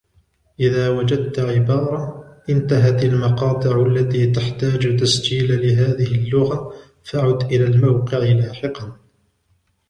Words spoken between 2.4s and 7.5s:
"انتهت المقاطع التي تحتاج تسجيل لهذه اللغة" فعد